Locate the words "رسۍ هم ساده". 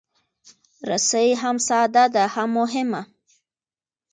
0.89-2.05